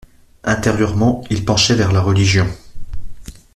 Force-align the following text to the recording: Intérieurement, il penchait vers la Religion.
Intérieurement, 0.45 1.23
il 1.29 1.45
penchait 1.45 1.75
vers 1.75 1.91
la 1.91 2.01
Religion. 2.01 2.47